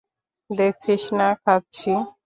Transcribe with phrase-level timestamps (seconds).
[0.49, 1.91] দেখছিস না খাচ্ছি?